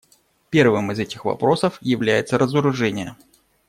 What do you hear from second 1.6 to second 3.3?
является разоружение.